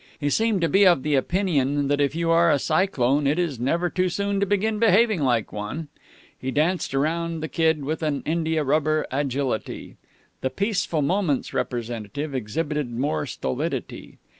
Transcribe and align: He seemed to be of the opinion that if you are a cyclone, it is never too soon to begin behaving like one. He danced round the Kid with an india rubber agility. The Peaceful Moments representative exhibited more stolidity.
He 0.19 0.31
seemed 0.31 0.61
to 0.61 0.67
be 0.67 0.83
of 0.87 1.03
the 1.03 1.13
opinion 1.13 1.87
that 1.87 2.01
if 2.01 2.15
you 2.15 2.31
are 2.31 2.49
a 2.49 2.57
cyclone, 2.57 3.27
it 3.27 3.37
is 3.37 3.59
never 3.59 3.87
too 3.87 4.09
soon 4.09 4.39
to 4.39 4.47
begin 4.47 4.79
behaving 4.79 5.21
like 5.21 5.53
one. 5.53 5.89
He 6.39 6.49
danced 6.49 6.95
round 6.95 7.43
the 7.43 7.47
Kid 7.47 7.85
with 7.85 8.01
an 8.01 8.23
india 8.25 8.63
rubber 8.63 9.05
agility. 9.11 9.97
The 10.41 10.49
Peaceful 10.49 11.03
Moments 11.03 11.53
representative 11.53 12.33
exhibited 12.33 12.89
more 12.91 13.27
stolidity. 13.27 14.17